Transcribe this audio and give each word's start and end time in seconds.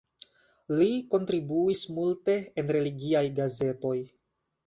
Li 0.79 0.85
kontribuis 1.09 1.83
multe 1.99 2.37
en 2.61 2.73
religiaj 2.77 3.23
gazetoj. 3.41 3.95